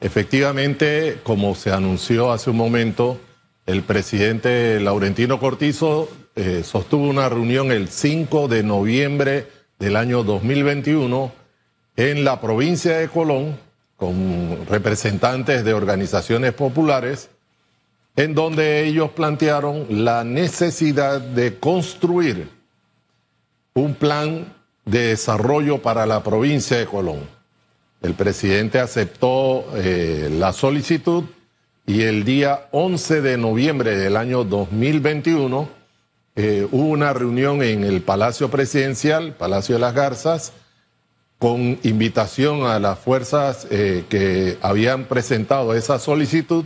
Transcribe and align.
Efectivamente, 0.00 1.20
como 1.22 1.54
se 1.54 1.72
anunció 1.72 2.30
hace 2.30 2.50
un 2.50 2.56
momento, 2.56 3.18
el 3.64 3.82
presidente 3.82 4.78
Laurentino 4.80 5.40
Cortizo 5.40 6.08
eh, 6.34 6.62
sostuvo 6.64 7.08
una 7.08 7.28
reunión 7.28 7.72
el 7.72 7.88
5 7.88 8.46
de 8.48 8.62
noviembre 8.62 9.48
del 9.78 9.96
año 9.96 10.22
2021 10.22 11.32
en 11.96 12.24
la 12.24 12.40
provincia 12.40 12.98
de 12.98 13.08
Colón 13.08 13.58
con 13.96 14.66
representantes 14.68 15.64
de 15.64 15.72
organizaciones 15.72 16.52
populares, 16.52 17.30
en 18.16 18.34
donde 18.34 18.86
ellos 18.86 19.10
plantearon 19.12 19.86
la 20.04 20.22
necesidad 20.24 21.20
de 21.20 21.58
construir 21.58 22.50
un 23.72 23.94
plan 23.94 24.54
de 24.84 25.08
desarrollo 25.08 25.80
para 25.80 26.06
la 26.06 26.22
provincia 26.22 26.76
de 26.76 26.86
Colón. 26.86 27.35
El 28.02 28.14
presidente 28.14 28.78
aceptó 28.78 29.64
eh, 29.74 30.28
la 30.30 30.52
solicitud 30.52 31.24
y 31.86 32.02
el 32.02 32.24
día 32.24 32.68
11 32.72 33.20
de 33.22 33.38
noviembre 33.38 33.96
del 33.96 34.16
año 34.16 34.44
2021 34.44 35.68
eh, 36.34 36.68
hubo 36.70 36.88
una 36.88 37.12
reunión 37.14 37.62
en 37.62 37.84
el 37.84 38.02
Palacio 38.02 38.50
Presidencial, 38.50 39.34
Palacio 39.34 39.76
de 39.76 39.80
las 39.80 39.94
Garzas, 39.94 40.52
con 41.38 41.78
invitación 41.82 42.64
a 42.66 42.78
las 42.78 42.98
fuerzas 42.98 43.66
eh, 43.70 44.04
que 44.08 44.58
habían 44.60 45.04
presentado 45.04 45.74
esa 45.74 45.98
solicitud 45.98 46.64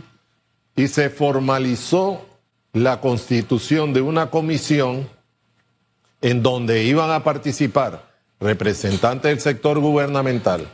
y 0.75 0.87
se 0.87 1.09
formalizó 1.09 2.25
la 2.73 3.01
constitución 3.01 3.93
de 3.93 4.01
una 4.01 4.29
comisión 4.29 5.09
en 6.21 6.43
donde 6.43 6.83
iban 6.83 7.11
a 7.11 7.23
participar 7.23 8.09
representantes 8.39 9.29
del 9.29 9.39
sector 9.39 9.79
gubernamental, 9.79 10.67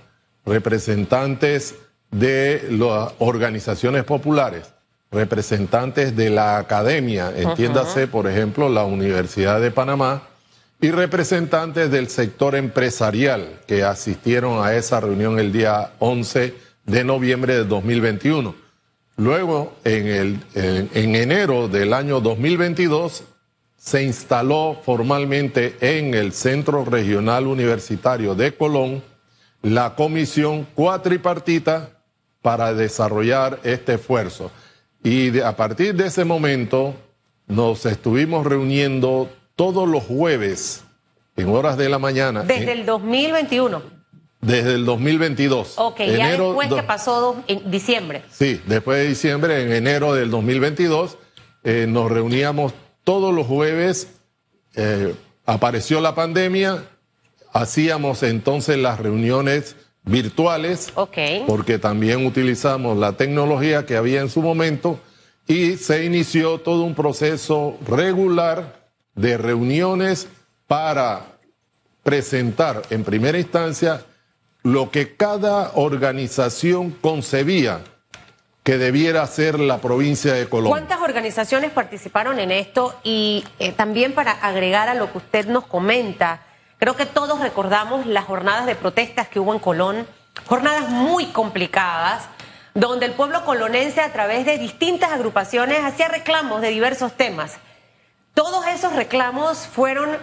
representantes 0.48 1.76
de 2.10 2.68
las 2.72 3.14
organizaciones 3.20 4.04
populares, 4.06 4.74
representantes 5.12 6.16
de 6.16 6.30
la 6.30 6.58
academia, 6.58 7.32
entiéndase, 7.36 8.08
por 8.08 8.28
ejemplo, 8.28 8.70
la 8.70 8.86
Universidad 8.86 9.62
de 9.62 9.72
Panamá, 9.72 10.24
y 10.80 10.92
representantes 10.92 11.90
del 11.92 12.08
sector 12.08 12.56
empresarial 12.56 13.62
que 13.68 13.84
asistieron 13.84 14.64
a 14.66 14.76
esa 14.76 15.00
reunión 15.00 15.40
el 15.40 15.52
día 15.52 15.92
11 16.00 16.54
de 16.86 17.04
noviembre 17.04 17.56
de 17.56 17.66
2021. 17.66 18.56
Luego, 19.18 19.74
en, 19.84 20.08
el, 20.08 20.40
en, 20.54 21.16
enero 21.16 21.68
del 21.68 21.94
año 21.94 22.22
2022, 22.22 23.24
se 23.76 24.04
instaló 24.04 24.80
formalmente 24.86 25.76
en 25.82 26.14
el 26.14 26.32
Centro 26.32 26.86
Regional 26.86 27.48
Universitario 27.48 28.36
de 28.36 28.56
Colón 28.56 29.02
la 29.70 29.96
comisión 29.96 30.66
cuatripartita 30.76 31.90
para 32.42 32.74
desarrollar 32.74 33.60
este 33.64 33.96
esfuerzo. 33.96 34.52
Y 35.04 35.40
a 35.40 35.56
partir 35.56 35.96
de 35.96 36.08
ese 36.08 36.24
momento 36.24 36.96
nos 37.48 37.86
estuvimos 37.86 38.46
reuniendo 38.46 39.30
todos 39.56 39.88
los 39.88 40.04
jueves 40.04 40.84
en 41.36 41.50
horas 41.50 41.78
de 41.78 41.90
la 41.90 42.00
mañana. 42.00 42.44
Desde 42.44 42.72
el 42.72 42.86
2021. 42.86 43.82
Desde 44.40 44.76
el 44.76 44.86
2022. 44.86 45.74
Ok, 45.78 46.00
ya 46.00 46.32
después 46.32 46.72
que 46.72 46.84
pasó 46.84 47.44
en 47.48 47.70
diciembre. 47.70 48.24
Sí, 48.32 48.62
después 48.68 49.00
de 49.00 49.10
diciembre, 49.10 49.64
en 49.64 49.74
enero 49.74 50.14
del 50.14 50.32
2022, 50.32 51.18
eh, 51.64 51.86
nos 51.90 52.10
reuníamos 52.10 52.74
todos 53.04 53.34
los 53.34 53.48
jueves. 53.48 54.08
Eh, 54.76 55.14
apareció 55.46 56.00
la 56.00 56.16
pandemia, 56.16 56.84
hacíamos 57.58 58.22
entonces 58.22 58.78
las 58.78 59.00
reuniones 59.00 59.76
virtuales, 60.04 60.94
porque 61.48 61.80
también 61.80 62.26
utilizamos 62.26 62.98
la 62.98 63.14
tecnología 63.14 63.86
que 63.86 63.98
había 63.98 64.22
en 64.22 64.30
su 64.30 64.42
momento 64.42 65.00
y 65.48 65.78
se 65.78 66.06
inició 66.06 66.60
todo 66.60 66.84
un 66.84 66.94
proceso 66.94 67.78
regular 67.86 68.90
de 69.16 69.38
reuniones 69.38 70.28
para 70.68 71.26
presentar 72.04 72.84
en 72.90 73.04
primera 73.04 73.40
instancia 73.40 74.06
lo 74.64 74.92
que 74.92 75.16
cada 75.16 75.72
organización 75.76 76.92
concebía 76.92 77.82
que 78.64 78.78
debiera 78.78 79.26
ser 79.26 79.60
la 79.60 79.80
provincia 79.80 80.34
de 80.34 80.48
Colombia. 80.48 80.72
¿Cuántas 80.72 81.02
organizaciones 81.02 81.72
participaron 81.72 82.38
en 82.40 82.52
esto? 82.52 83.00
Y 83.04 83.46
eh, 83.60 83.72
también 83.72 84.14
para 84.14 84.32
agregar 84.32 84.90
a 84.90 84.94
lo 84.94 85.12
que 85.12 85.20
usted 85.20 85.48
nos 85.48 85.66
comenta, 85.66 86.47
Creo 86.80 86.96
que 86.96 87.08
todos 87.08 87.40
recordamos 87.40 88.06
las 88.06 88.26
jornadas 88.26 88.68
de 88.68 88.76
protestas 88.76 89.28
que 89.28 89.40
hubo 89.40 89.54
en 89.54 89.60
Colón, 89.60 90.08
jornadas 90.46 90.90
muy 90.90 91.26
complicadas, 91.28 92.28
donde 92.76 93.08
el 93.08 93.14
pueblo 93.14 93.44
colonense 93.46 94.02
a 94.02 94.14
través 94.14 94.46
de 94.46 94.60
distintas 94.60 95.12
agrupaciones 95.12 95.84
hacía 95.84 96.08
reclamos 96.08 96.62
de 96.62 96.70
diversos 96.70 97.14
temas. 97.14 97.58
Todos 98.36 98.68
esos 98.68 98.94
reclamos 98.94 99.58
fueron 99.58 100.16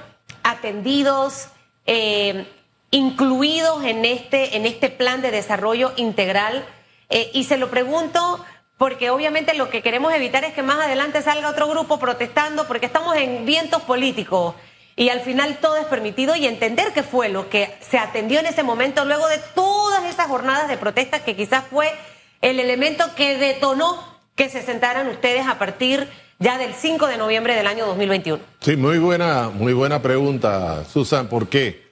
atendidos, 0.44 1.48
eh, 1.86 2.46
incluidos 2.92 3.82
en 3.84 4.04
este, 4.04 4.56
en 4.56 4.66
este 4.66 4.90
plan 4.90 5.20
de 5.22 5.32
desarrollo 5.32 5.92
integral. 5.96 6.64
Eh, 7.10 7.32
y 7.34 7.44
se 7.44 7.56
lo 7.56 7.68
pregunto 7.70 8.44
porque 8.78 9.10
obviamente 9.10 9.54
lo 9.54 9.68
que 9.70 9.82
queremos 9.82 10.14
evitar 10.14 10.44
es 10.44 10.54
que 10.54 10.62
más 10.62 10.78
adelante 10.78 11.20
salga 11.22 11.48
otro 11.48 11.66
grupo 11.66 11.98
protestando 11.98 12.68
porque 12.68 12.86
estamos 12.86 13.16
en 13.16 13.44
vientos 13.44 13.82
políticos 13.82 14.54
y 14.96 15.08
al 15.08 15.20
final 15.20 15.58
todo 15.60 15.76
es 15.76 15.86
permitido 15.86 16.36
y 16.36 16.46
entender 16.46 16.92
qué 16.92 17.02
fue 17.02 17.28
lo 17.28 17.48
que 17.48 17.74
se 17.80 17.98
atendió 17.98 18.40
en 18.40 18.46
ese 18.46 18.62
momento 18.62 19.04
luego 19.04 19.26
de 19.28 19.38
todas 19.54 20.04
esas 20.04 20.26
jornadas 20.28 20.68
de 20.68 20.76
protesta 20.76 21.24
que 21.24 21.36
quizás 21.36 21.64
fue 21.68 21.92
el 22.40 22.60
elemento 22.60 23.04
que 23.16 23.36
detonó 23.38 24.14
que 24.36 24.48
se 24.48 24.62
sentaran 24.62 25.08
ustedes 25.08 25.46
a 25.46 25.58
partir 25.58 26.08
ya 26.38 26.58
del 26.58 26.74
5 26.74 27.06
de 27.06 27.16
noviembre 27.16 27.54
del 27.54 27.66
año 27.66 27.86
2021. 27.86 28.42
Sí, 28.60 28.76
muy 28.76 28.98
buena, 28.98 29.50
muy 29.50 29.72
buena 29.72 30.02
pregunta, 30.02 30.84
Susan. 30.84 31.28
¿Por 31.28 31.48
qué? 31.48 31.84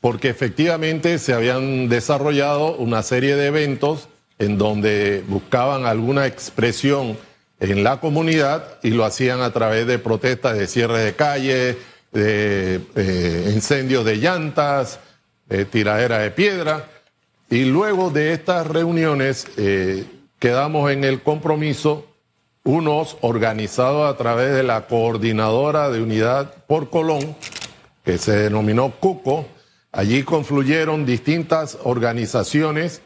Porque 0.00 0.28
efectivamente 0.28 1.18
se 1.18 1.34
habían 1.34 1.88
desarrollado 1.88 2.76
una 2.76 3.02
serie 3.02 3.36
de 3.36 3.46
eventos 3.46 4.08
en 4.38 4.56
donde 4.56 5.24
buscaban 5.26 5.84
alguna 5.84 6.26
expresión 6.26 7.18
en 7.60 7.82
la 7.82 7.98
comunidad 7.98 8.78
y 8.84 8.90
lo 8.90 9.04
hacían 9.04 9.40
a 9.40 9.52
través 9.52 9.86
de 9.86 9.98
protestas 9.98 10.56
de 10.56 10.68
cierre 10.68 11.00
de 11.00 11.14
calles, 11.14 11.76
de 12.12 12.80
eh, 12.96 13.50
incendios 13.54 14.04
de 14.04 14.16
llantas, 14.16 15.00
eh, 15.48 15.64
tiradera 15.64 16.18
de 16.18 16.30
piedra. 16.30 16.88
Y 17.50 17.64
luego 17.64 18.10
de 18.10 18.32
estas 18.32 18.66
reuniones 18.66 19.46
eh, 19.56 20.04
quedamos 20.38 20.90
en 20.90 21.04
el 21.04 21.22
compromiso, 21.22 22.06
unos 22.64 23.16
organizados 23.22 24.12
a 24.12 24.16
través 24.18 24.54
de 24.54 24.62
la 24.62 24.86
coordinadora 24.86 25.88
de 25.90 26.02
unidad 26.02 26.52
por 26.66 26.90
Colón, 26.90 27.36
que 28.04 28.18
se 28.18 28.32
denominó 28.32 28.90
CUCO. 28.90 29.46
Allí 29.90 30.22
confluyeron 30.22 31.06
distintas 31.06 31.78
organizaciones 31.82 33.00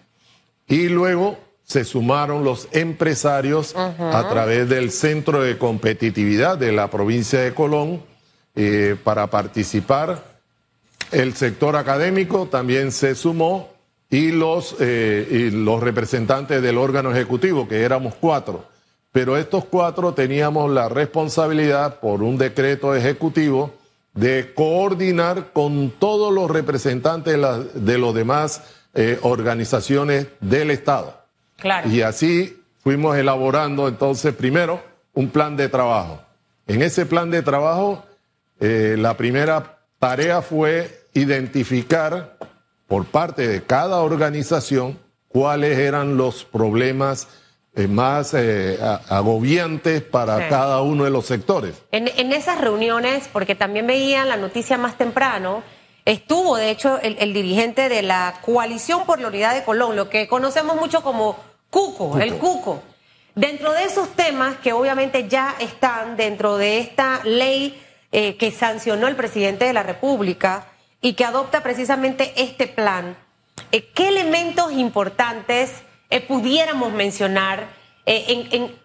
y 0.66 0.88
luego 0.88 1.38
se 1.62 1.84
sumaron 1.84 2.42
los 2.42 2.66
empresarios 2.72 3.76
a 3.76 4.28
través 4.28 4.68
del 4.68 4.91
Centro 4.91 5.42
de 5.42 5.58
Competitividad 5.58 6.58
de 6.58 6.72
la 6.72 6.91
provincia 6.91 7.41
de 7.41 7.54
Colón 7.54 8.02
eh, 8.54 8.96
para 9.02 9.26
participar. 9.28 10.22
El 11.10 11.34
sector 11.34 11.76
académico 11.76 12.46
también 12.46 12.92
se 12.92 13.14
sumó 13.14 13.70
y 14.10 14.30
los, 14.30 14.76
eh, 14.78 15.26
y 15.30 15.50
los 15.50 15.82
representantes 15.82 16.60
del 16.60 16.76
órgano 16.78 17.10
ejecutivo, 17.12 17.66
que 17.66 17.82
éramos 17.82 18.14
cuatro. 18.14 18.66
Pero 19.10 19.36
estos 19.36 19.64
cuatro 19.64 20.14
teníamos 20.14 20.70
la 20.70 20.88
responsabilidad 20.88 22.00
por 22.00 22.22
un 22.22 22.38
decreto 22.38 22.94
ejecutivo 22.94 23.74
de 24.14 24.52
coordinar 24.54 25.52
con 25.52 25.91
todos 25.98 26.32
los 26.32 26.50
representantes 26.50 27.32
de, 27.32 27.38
la, 27.38 27.58
de 27.58 27.98
los 27.98 28.14
demás 28.14 28.62
eh, 28.94 29.18
organizaciones 29.22 30.26
del 30.41 30.70
Estado. 30.70 31.18
Claro. 31.56 31.88
Y 31.88 32.02
así 32.02 32.62
fuimos 32.82 33.16
elaborando 33.16 33.88
entonces 33.88 34.34
primero 34.34 34.82
un 35.15 35.30
plan 35.30 35.56
de 35.56 35.68
trabajo. 35.68 36.21
En 36.66 36.82
ese 36.82 37.06
plan 37.06 37.30
de 37.30 37.42
trabajo 37.42 38.04
eh, 38.64 38.94
la 38.97 39.16
primera 39.16 39.80
tarea 39.98 40.41
fue 40.41 41.06
identificar 41.14 42.36
por 42.86 43.06
parte 43.06 43.48
de 43.48 43.64
cada 43.64 44.03
organización 44.03 45.00
cuáles 45.26 45.78
eran 45.78 46.16
los 46.16 46.44
problemas 46.44 47.26
eh, 47.74 47.88
más 47.88 48.34
eh, 48.34 48.78
agobiantes 49.09 50.03
para 50.03 50.48
cada 50.48 50.80
uno 50.82 51.03
de 51.03 51.10
los 51.10 51.26
sectores. 51.26 51.74
En, 51.91 52.06
esas 52.32 52.60
reuniones, 52.60 53.28
porque 53.32 53.56
también 53.56 53.88
veían 53.88 54.28
la 54.28 54.36
noticia 54.36 54.78
más 54.78 54.97
temprano, 54.97 55.65
estuvo 56.04 56.56
de 56.56 56.70
hecho 56.70 57.00
el, 57.03 57.34
dirigente 57.34 57.88
de 57.88 58.03
la 58.03 58.34
Coalición 58.42 59.06
por 59.06 59.20
la 59.20 59.26
Unidad 59.26 59.54
de 59.54 59.65
Colón, 59.65 59.97
lo 59.97 60.08
que 60.08 60.28
conocemos 60.28 60.76
mucho 60.76 61.03
como 61.03 61.36
Cuco, 61.68 62.20
el 62.20 62.34
Cuco. 62.34 62.80
Dentro 63.34 63.72
de 63.72 63.84
esos 63.84 64.10
temas 64.10 64.58
que 64.58 64.72
obviamente 64.72 65.26
ya 65.26 65.56
están 65.58 66.16
dentro 66.16 66.58
de 66.58 66.78
esta 66.78 67.22
ley 67.24 67.82
eh, 68.12 68.36
que 68.36 68.53
sancionó 68.53 69.09
el 69.09 69.16
presidente 69.16 69.64
de 69.64 69.72
la 69.72 69.82
República 69.82 70.68
y 71.00 71.14
que 71.14 71.24
adopta 71.24 71.62
precisamente 71.62 72.32
este 72.36 72.68
plan, 72.68 73.16
eh, 73.72 73.91
¿qué 73.94 74.09
elementos 74.09 74.72
importantes 74.72 75.82
eh, 76.10 76.20
pudiéramos 76.20 76.92
mencionar 76.92 77.66
en, 78.04 78.48
en, 78.53 78.82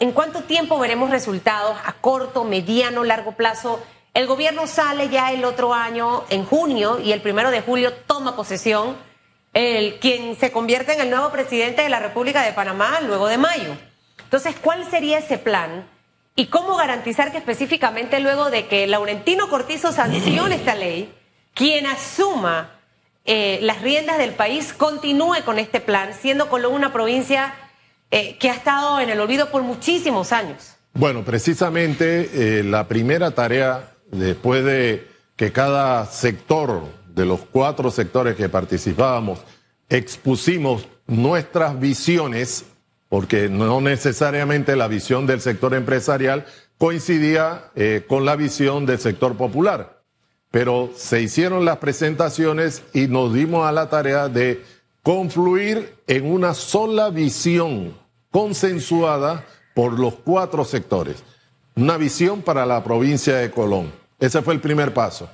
en 0.00 0.12
cuánto 0.12 0.42
tiempo 0.42 0.78
veremos 0.78 1.10
resultados 1.10 1.76
a 1.84 1.92
corto, 1.94 2.44
mediano, 2.44 3.04
largo 3.04 3.32
plazo. 3.32 3.82
El 4.14 4.26
gobierno 4.26 4.66
sale 4.66 5.08
ya 5.08 5.30
el 5.32 5.44
otro 5.44 5.74
año, 5.74 6.24
en 6.30 6.44
junio, 6.44 6.98
y 6.98 7.12
el 7.12 7.20
primero 7.20 7.50
de 7.50 7.60
julio 7.60 7.92
toma 8.06 8.34
posesión 8.34 8.96
el, 9.52 9.98
quien 9.98 10.36
se 10.36 10.52
convierte 10.52 10.94
en 10.94 11.00
el 11.00 11.10
nuevo 11.10 11.30
presidente 11.30 11.82
de 11.82 11.88
la 11.88 12.00
República 12.00 12.42
de 12.42 12.52
Panamá 12.52 13.00
luego 13.02 13.26
de 13.26 13.38
mayo. 13.38 13.76
Entonces, 14.24 14.56
¿cuál 14.60 14.88
sería 14.90 15.18
ese 15.18 15.38
plan? 15.38 15.86
¿Y 16.40 16.46
cómo 16.46 16.74
garantizar 16.74 17.32
que 17.32 17.36
específicamente 17.36 18.18
luego 18.18 18.50
de 18.50 18.66
que 18.66 18.86
Laurentino 18.86 19.50
Cortizo 19.50 19.92
sancione 19.92 20.54
esta 20.54 20.74
ley, 20.74 21.12
quien 21.52 21.84
asuma 21.84 22.80
eh, 23.26 23.58
las 23.60 23.82
riendas 23.82 24.16
del 24.16 24.32
país 24.32 24.72
continúe 24.72 25.44
con 25.44 25.58
este 25.58 25.80
plan, 25.80 26.14
siendo 26.18 26.48
Colón 26.48 26.72
una 26.72 26.94
provincia 26.94 27.52
eh, 28.10 28.38
que 28.38 28.48
ha 28.48 28.54
estado 28.54 29.00
en 29.00 29.10
el 29.10 29.20
olvido 29.20 29.50
por 29.50 29.62
muchísimos 29.64 30.32
años? 30.32 30.76
Bueno, 30.94 31.24
precisamente 31.26 32.30
eh, 32.32 32.64
la 32.64 32.88
primera 32.88 33.32
tarea, 33.32 33.90
después 34.10 34.64
de 34.64 35.10
que 35.36 35.52
cada 35.52 36.06
sector 36.06 36.84
de 37.08 37.26
los 37.26 37.40
cuatro 37.52 37.90
sectores 37.90 38.34
que 38.34 38.48
participábamos 38.48 39.40
expusimos 39.90 40.88
nuestras 41.06 41.78
visiones 41.78 42.64
porque 43.10 43.48
no 43.48 43.80
necesariamente 43.80 44.76
la 44.76 44.86
visión 44.86 45.26
del 45.26 45.40
sector 45.40 45.74
empresarial 45.74 46.46
coincidía 46.78 47.64
eh, 47.74 48.06
con 48.08 48.24
la 48.24 48.36
visión 48.36 48.86
del 48.86 49.00
sector 49.00 49.36
popular. 49.36 50.00
Pero 50.52 50.90
se 50.96 51.20
hicieron 51.20 51.64
las 51.64 51.78
presentaciones 51.78 52.84
y 52.94 53.08
nos 53.08 53.34
dimos 53.34 53.66
a 53.66 53.72
la 53.72 53.90
tarea 53.90 54.28
de 54.28 54.64
confluir 55.02 55.96
en 56.06 56.24
una 56.24 56.54
sola 56.54 57.10
visión 57.10 57.98
consensuada 58.30 59.44
por 59.74 59.98
los 59.98 60.14
cuatro 60.14 60.64
sectores. 60.64 61.24
Una 61.74 61.96
visión 61.96 62.42
para 62.42 62.64
la 62.64 62.84
provincia 62.84 63.36
de 63.36 63.50
Colón. 63.50 63.92
Ese 64.20 64.40
fue 64.40 64.54
el 64.54 64.60
primer 64.60 64.94
paso. 64.94 65.28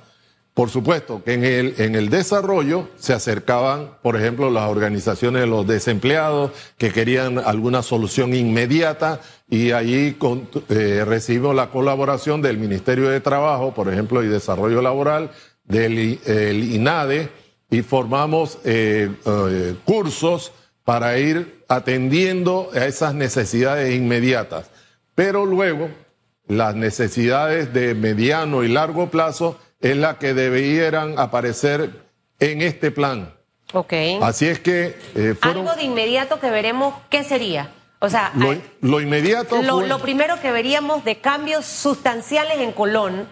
Por 0.57 0.71
supuesto 0.71 1.21
que 1.23 1.35
en 1.35 1.43
el, 1.43 1.75
en 1.77 1.93
el 1.93 2.09
desarrollo 2.09 2.89
se 2.97 3.13
acercaban, 3.13 3.91
por 4.01 4.15
ejemplo, 4.15 4.49
las 4.49 4.67
organizaciones 4.67 5.43
de 5.43 5.47
los 5.47 5.67
desempleados 5.67 6.49
que 6.79 6.91
querían 6.91 7.37
alguna 7.37 7.83
solución 7.83 8.33
inmediata 8.33 9.21
y 9.47 9.69
allí 9.73 10.17
eh, 10.69 11.05
recibimos 11.05 11.53
la 11.53 11.69
colaboración 11.69 12.41
del 12.41 12.57
Ministerio 12.57 13.07
de 13.07 13.21
Trabajo, 13.21 13.75
por 13.75 13.93
ejemplo, 13.93 14.23
y 14.23 14.29
Desarrollo 14.29 14.81
Laboral, 14.81 15.29
del 15.63 16.19
INADE 16.73 17.29
y 17.69 17.83
formamos 17.83 18.57
eh, 18.65 19.11
eh, 19.27 19.75
cursos 19.85 20.53
para 20.83 21.19
ir 21.19 21.63
atendiendo 21.67 22.71
a 22.73 22.87
esas 22.87 23.13
necesidades 23.13 23.93
inmediatas. 23.93 24.71
Pero 25.13 25.45
luego, 25.45 25.91
las 26.47 26.73
necesidades 26.73 27.75
de 27.75 27.93
mediano 27.93 28.63
y 28.63 28.69
largo 28.69 29.11
plazo 29.11 29.59
es 29.79 29.97
la 29.97 30.17
que 30.17 30.33
debieran 30.33 31.19
aparecer 31.19 31.91
en 32.39 32.61
este 32.61 32.91
plan. 32.91 33.33
Ok. 33.73 33.93
Así 34.21 34.47
es 34.47 34.59
que... 34.59 34.97
Eh, 35.15 35.35
Algo 35.41 35.75
de 35.75 35.83
inmediato 35.83 36.39
que 36.39 36.49
veremos, 36.49 36.93
¿qué 37.09 37.23
sería? 37.23 37.71
O 37.99 38.09
sea, 38.09 38.31
lo, 38.81 39.01
inmediato... 39.01 39.61
Lo, 39.61 39.99
primero 39.99 40.39
que 40.39 40.51
veríamos 40.51 41.03
de 41.03 41.19
cambios 41.19 41.65
sustanciales 41.65 42.59
en 42.59 42.71
Colón, 42.71 43.27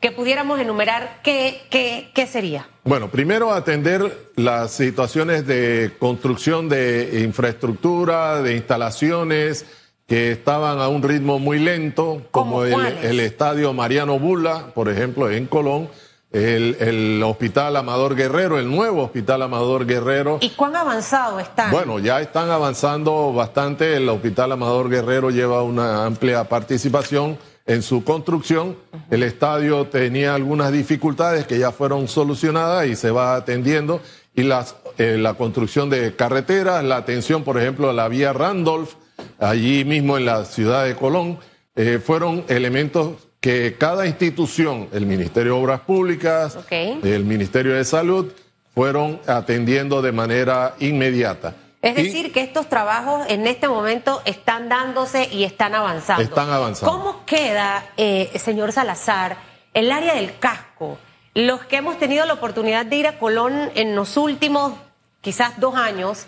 que 0.00 0.10
pudiéramos 0.10 0.58
enumerar, 0.58 1.20
¿qué, 1.22 1.62
qué, 1.70 2.10
qué 2.14 2.26
sería? 2.26 2.68
Bueno, 2.82 3.10
primero 3.10 3.52
atender 3.52 4.30
las 4.34 4.72
situaciones 4.72 5.46
de 5.46 5.92
construcción 5.98 6.68
de 6.68 7.20
infraestructura, 7.22 8.42
de 8.42 8.56
instalaciones, 8.56 9.66
que 10.08 10.32
estaban 10.32 10.80
a 10.80 10.88
un 10.88 11.02
ritmo 11.02 11.38
muy 11.38 11.58
lento, 11.58 12.22
como 12.30 12.64
el, 12.64 13.20
estadio 13.20 13.74
Mariano 13.74 14.18
Bula, 14.18 14.72
por 14.74 14.88
ejemplo, 14.88 15.30
en 15.30 15.46
Colón, 15.46 15.90
el, 16.32 17.22
hospital 17.22 17.76
Amador 17.76 18.16
Guerrero, 18.16 18.58
el 18.58 18.70
nuevo 18.70 19.02
hospital 19.04 19.42
Amador 19.42 19.84
Guerrero. 19.84 20.38
¿Y 20.40 20.48
cuán 20.50 20.74
avanzado 20.76 21.38
están? 21.38 21.70
Bueno, 21.70 21.98
ya 21.98 22.22
están 22.22 22.50
avanzando 22.50 23.34
bastante. 23.34 23.96
El 23.96 24.08
hospital 24.08 24.52
Amador 24.52 24.88
Guerrero 24.88 25.28
lleva 25.28 25.62
una 25.62 26.06
amplia 26.06 26.44
participación 26.44 27.38
en 27.66 27.82
su 27.82 28.02
construcción. 28.02 28.78
El 29.10 29.22
estadio 29.22 29.88
tenía 29.88 30.34
algunas 30.34 30.72
dificultades 30.72 31.46
que 31.46 31.58
ya 31.58 31.70
fueron 31.70 32.08
solucionadas 32.08 32.86
y 32.86 32.96
se 32.96 33.10
va 33.10 33.36
atendiendo. 33.36 34.00
Y 34.34 34.44
las, 34.44 34.74
eh, 34.96 35.18
la 35.18 35.34
construcción 35.34 35.90
de 35.90 36.16
carreteras, 36.16 36.82
la 36.82 36.96
atención, 36.96 37.44
por 37.44 37.58
ejemplo, 37.58 37.90
a 37.90 37.92
la 37.92 38.08
vía 38.08 38.32
Randolph 38.32 38.94
allí 39.38 39.84
mismo 39.84 40.16
en 40.16 40.24
la 40.24 40.44
ciudad 40.44 40.84
de 40.84 40.94
Colón, 40.94 41.38
eh, 41.76 42.00
fueron 42.04 42.44
elementos 42.48 43.28
que 43.40 43.76
cada 43.78 44.06
institución, 44.06 44.88
el 44.92 45.06
Ministerio 45.06 45.54
de 45.54 45.60
Obras 45.60 45.80
Públicas, 45.80 46.58
el 46.70 47.24
Ministerio 47.24 47.74
de 47.74 47.84
Salud, 47.84 48.32
fueron 48.74 49.20
atendiendo 49.26 50.02
de 50.02 50.12
manera 50.12 50.74
inmediata. 50.80 51.54
Es 51.80 51.94
decir, 51.94 52.32
que 52.32 52.40
estos 52.40 52.68
trabajos 52.68 53.24
en 53.28 53.46
este 53.46 53.68
momento 53.68 54.20
están 54.24 54.68
dándose 54.68 55.28
y 55.30 55.44
están 55.44 55.74
avanzando. 55.74 56.22
Están 56.22 56.50
avanzando. 56.50 56.92
¿Cómo 56.92 57.24
queda, 57.24 57.86
eh, 57.96 58.30
señor 58.36 58.72
Salazar, 58.72 59.36
el 59.74 59.92
área 59.92 60.14
del 60.14 60.36
casco? 60.38 60.98
Los 61.34 61.64
que 61.64 61.76
hemos 61.76 61.98
tenido 61.98 62.26
la 62.26 62.34
oportunidad 62.34 62.84
de 62.84 62.96
ir 62.96 63.06
a 63.06 63.18
Colón 63.18 63.70
en 63.76 63.94
los 63.94 64.16
últimos 64.16 64.72
quizás 65.20 65.60
dos 65.60 65.76
años, 65.76 66.26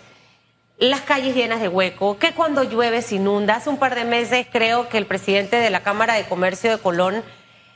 las 0.81 1.01
calles 1.01 1.35
llenas 1.35 1.61
de 1.61 1.67
hueco, 1.67 2.17
que 2.17 2.33
cuando 2.33 2.63
llueve 2.63 3.03
se 3.03 3.15
inunda. 3.15 3.57
Hace 3.57 3.69
un 3.69 3.77
par 3.77 3.93
de 3.93 4.03
meses 4.03 4.47
creo 4.51 4.89
que 4.89 4.97
el 4.97 5.05
presidente 5.05 5.57
de 5.57 5.69
la 5.69 5.83
Cámara 5.83 6.15
de 6.15 6.23
Comercio 6.23 6.71
de 6.71 6.79
Colón, 6.79 7.23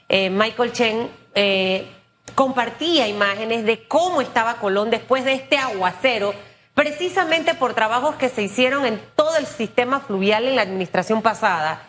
eh, 0.10 0.32
Michael 0.32 0.72
Chen, 0.72 1.12
eh, 1.36 1.88
compartía 2.34 3.08
imágenes 3.08 3.64
de 3.64 3.88
cómo 3.88 4.22
estaba 4.22 4.56
Colón 4.56 4.90
después 4.90 5.24
de 5.24 5.34
este 5.34 5.60
aguacero, 5.60 6.34
precisamente 6.74 7.54
por 7.54 7.76
trabajos 7.76 8.16
que 8.16 8.28
se 8.28 8.42
hicieron 8.42 8.88
en 8.88 9.00
todo 9.16 9.38
el 9.38 9.46
sistema 9.46 10.00
fluvial 10.00 10.48
en 10.48 10.56
la 10.56 10.64
administración 10.64 11.22
pasada. 11.22 11.84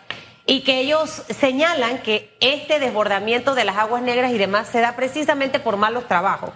Y 0.45 0.61
que 0.61 0.81
ellos 0.81 1.23
señalan 1.29 1.97
que 2.03 2.37
este 2.41 2.79
desbordamiento 2.79 3.55
de 3.55 3.65
las 3.65 3.77
aguas 3.77 4.03
negras 4.03 4.31
y 4.31 4.37
demás 4.37 4.67
se 4.67 4.81
da 4.81 4.95
precisamente 4.95 5.59
por 5.59 5.77
malos 5.77 6.07
trabajos. 6.07 6.51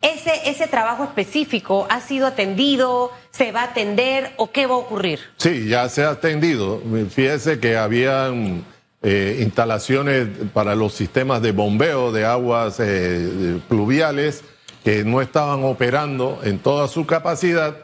¿Ese, 0.00 0.48
¿Ese 0.48 0.66
trabajo 0.66 1.04
específico 1.04 1.86
ha 1.90 2.00
sido 2.00 2.26
atendido? 2.26 3.10
¿Se 3.32 3.52
va 3.52 3.60
a 3.60 3.64
atender 3.64 4.32
o 4.38 4.50
qué 4.50 4.66
va 4.66 4.74
a 4.74 4.78
ocurrir? 4.78 5.20
Sí, 5.36 5.68
ya 5.68 5.88
se 5.90 6.04
ha 6.04 6.10
atendido. 6.10 6.80
Fíjese 7.10 7.60
que 7.60 7.76
habían 7.76 8.64
eh, 9.02 9.38
instalaciones 9.40 10.28
para 10.54 10.74
los 10.74 10.94
sistemas 10.94 11.42
de 11.42 11.52
bombeo 11.52 12.12
de 12.12 12.24
aguas 12.24 12.80
eh, 12.80 13.60
pluviales 13.68 14.42
que 14.84 15.04
no 15.04 15.20
estaban 15.20 15.64
operando 15.64 16.40
en 16.44 16.58
toda 16.58 16.88
su 16.88 17.04
capacidad 17.04 17.76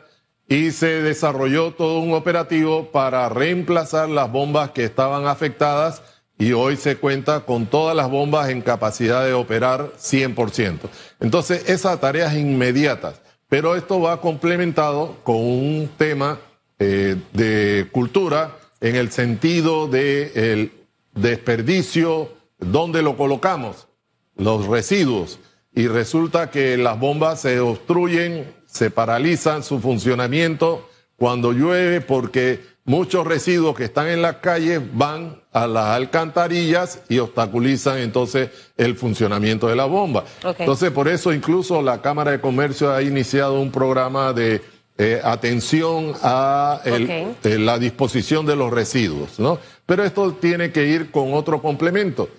y 0.48 0.70
se 0.70 1.02
desarrolló 1.02 1.72
todo 1.72 1.98
un 1.98 2.14
operativo 2.14 2.90
para 2.92 3.28
reemplazar 3.28 4.08
las 4.08 4.32
bombas 4.32 4.70
que 4.70 4.84
estaban 4.84 5.26
afectadas 5.26 6.02
y 6.38 6.52
hoy 6.52 6.76
se 6.76 6.96
cuenta 6.96 7.40
con 7.40 7.66
todas 7.66 7.96
las 7.96 8.10
bombas 8.10 8.50
en 8.50 8.62
capacidad 8.62 9.24
de 9.24 9.32
operar 9.32 9.92
100%. 9.98 10.80
Entonces, 11.20 11.68
esas 11.68 12.00
tareas 12.00 12.34
inmediatas, 12.34 13.20
pero 13.48 13.76
esto 13.76 14.00
va 14.00 14.20
complementado 14.20 15.16
con 15.22 15.36
un 15.36 15.88
tema 15.96 16.38
eh, 16.78 17.16
de 17.32 17.88
cultura 17.90 18.58
en 18.80 18.96
el 18.96 19.10
sentido 19.10 19.88
de 19.88 20.52
el 20.52 20.72
desperdicio, 21.14 22.32
¿dónde 22.58 23.02
lo 23.02 23.16
colocamos? 23.16 23.88
Los 24.36 24.66
residuos. 24.66 25.38
Y 25.74 25.88
resulta 25.88 26.50
que 26.50 26.76
las 26.76 26.98
bombas 26.98 27.40
se 27.40 27.60
obstruyen, 27.60 28.54
se 28.66 28.90
paralizan 28.90 29.62
su 29.62 29.80
funcionamiento 29.80 30.86
cuando 31.16 31.52
llueve 31.52 32.00
porque 32.00 32.60
muchos 32.84 33.26
residuos 33.26 33.76
que 33.76 33.84
están 33.84 34.08
en 34.08 34.22
las 34.22 34.36
calles 34.36 34.80
van 34.92 35.40
a 35.52 35.66
las 35.66 35.86
alcantarillas 35.86 37.00
y 37.08 37.18
obstaculizan 37.18 37.98
entonces 37.98 38.50
el 38.76 38.96
funcionamiento 38.96 39.66
de 39.66 39.76
la 39.76 39.86
bomba. 39.86 40.24
Entonces, 40.58 40.90
por 40.90 41.08
eso 41.08 41.32
incluso 41.32 41.82
la 41.82 42.00
Cámara 42.00 42.30
de 42.30 42.40
Comercio 42.40 42.92
ha 42.92 43.02
iniciado 43.02 43.60
un 43.60 43.70
programa 43.70 44.32
de 44.32 44.62
eh, 44.98 45.20
atención 45.22 46.14
a 46.22 46.80
eh, 46.84 47.34
la 47.58 47.78
disposición 47.78 48.46
de 48.46 48.56
los 48.56 48.72
residuos, 48.72 49.38
¿no? 49.38 49.58
Pero 49.84 50.04
esto 50.04 50.32
tiene 50.32 50.72
que 50.72 50.86
ir 50.86 51.10
con 51.10 51.34
otro 51.34 51.60
complemento, 51.60 52.30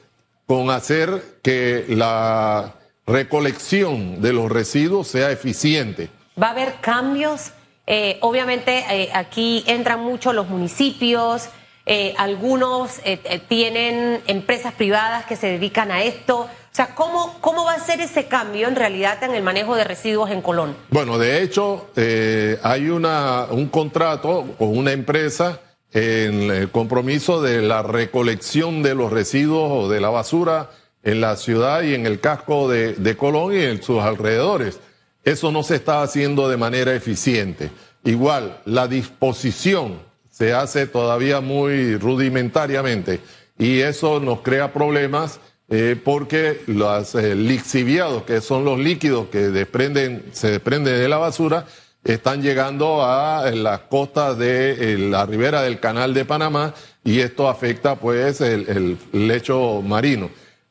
con 0.47 0.71
hacer 0.71 1.39
que 1.43 1.85
la 1.89 2.75
recolección 3.05 4.21
de 4.21 4.33
los 4.33 4.51
residuos 4.51 5.07
sea 5.07 5.31
eficiente. 5.31 6.09
¿Va 6.41 6.47
a 6.47 6.51
haber 6.51 6.75
cambios 6.81 7.51
eh, 7.87 8.17
obviamente 8.21 8.83
eh, 8.89 9.09
aquí 9.13 9.63
entran 9.65 10.01
mucho 10.01 10.33
los 10.33 10.49
municipios, 10.49 11.49
eh, 11.85 12.13
algunos 12.17 12.99
tienen 13.47 14.21
empresas 14.27 14.73
privadas 14.73 15.25
que 15.25 15.37
se 15.37 15.47
dedican 15.47 15.89
a 15.89 16.03
esto. 16.03 16.49
sea, 16.77 16.93
¿cómo, 16.93 17.37
¿cómo 17.39 17.63
va 17.63 17.73
a 17.73 17.79
ser 17.79 18.01
ese 18.01 18.25
cambio 18.27 18.67
en 18.67 18.75
realidad 18.75 19.23
en 19.23 19.33
el 19.33 19.41
manejo 19.41 19.75
de 19.77 19.85
residuos 19.85 20.29
en 20.29 20.41
Colón? 20.41 20.75
Bueno, 20.89 21.17
de 21.17 21.41
hecho, 21.41 21.89
eh, 21.95 22.59
hay 22.61 22.89
una, 22.89 23.45
un 23.49 23.69
contrato 23.69 24.45
con 24.59 24.77
una 24.77 24.91
empresa 24.91 25.61
en 25.93 26.51
el 26.51 26.69
compromiso 26.69 27.41
de 27.41 27.61
la 27.61 27.83
recolección 27.83 28.83
de 28.83 28.93
los 28.93 29.11
residuos 29.11 29.71
o 29.71 29.89
de 29.89 30.01
la 30.01 30.09
basura 30.09 30.69
en 31.03 31.21
la 31.21 31.37
ciudad 31.37 31.83
y 31.83 31.95
en 31.95 32.05
el 32.05 32.19
casco 32.19 32.67
de 32.67 33.15
Colón 33.17 33.53
y 33.53 33.63
en 33.63 33.81
sus 33.81 34.03
alrededores. 34.03 34.81
Eso 35.27 35.51
no 35.51 35.61
se 35.61 35.75
está 35.75 36.03
haciendo 36.03 36.47
de 36.47 36.55
manera 36.55 36.95
eficiente. 36.95 37.69
Igual, 38.05 38.61
la 38.63 38.87
disposición 38.87 39.99
se 40.29 40.53
hace 40.53 40.87
todavía 40.87 41.41
muy 41.41 41.97
rudimentariamente 41.97 43.19
y 43.59 43.81
eso 43.81 44.21
nos 44.21 44.39
crea 44.39 44.71
problemas 44.71 45.41
eh, 45.67 45.99
porque 46.01 46.61
los 46.67 47.13
eh, 47.15 47.35
lixiviados, 47.35 48.23
que 48.23 48.39
son 48.39 48.63
los 48.63 48.79
líquidos 48.79 49.27
que 49.27 49.47
se 49.47 49.51
desprenden 49.51 50.85
de 50.85 51.09
la 51.09 51.17
basura, 51.17 51.65
están 52.05 52.41
llegando 52.41 53.03
a 53.03 53.51
las 53.51 53.81
costas 53.81 54.37
de 54.37 54.93
eh, 54.93 54.97
la 54.97 55.25
ribera 55.25 55.61
del 55.61 55.81
canal 55.81 56.13
de 56.13 56.23
Panamá 56.23 56.73
y 57.03 57.19
esto 57.19 57.49
afecta 57.49 57.95
pues 57.95 58.39
el 58.39 58.97
lecho 59.11 59.81
marino. 59.81 60.29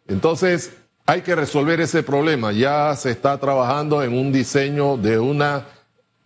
Entonces, 0.08 0.70
hay 1.06 1.22
que 1.22 1.34
resolver 1.34 1.80
ese 1.80 2.02
problema. 2.02 2.52
Ya 2.52 2.94
se 2.96 3.10
está 3.10 3.38
trabajando 3.38 4.02
en 4.02 4.12
un 4.12 4.32
diseño 4.32 4.96
de 4.96 5.18
un 5.18 5.42